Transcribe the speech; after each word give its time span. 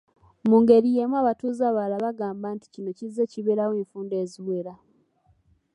Mu 0.47 0.55
ngeri 0.61 0.87
y'emu 0.95 1.15
abatuuze 1.21 1.63
abalala 1.67 2.05
bagamba 2.07 2.47
nti 2.55 2.67
kino 2.73 2.89
kizze 2.97 3.23
kibeerawo 3.31 3.73
enfunda 3.81 4.15
eziwera. 4.23 4.73